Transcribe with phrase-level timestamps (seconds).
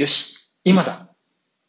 [0.00, 1.09] よし、今だ。